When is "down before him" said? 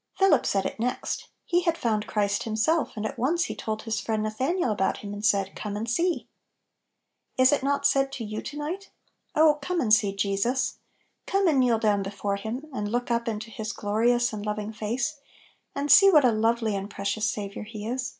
11.80-12.66